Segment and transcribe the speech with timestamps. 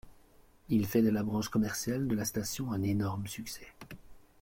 [0.69, 3.67] Il a fait de la branche commerciale de la station un énorme succès.